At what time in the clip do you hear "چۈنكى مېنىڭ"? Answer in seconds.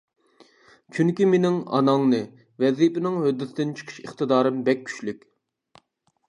0.95-1.59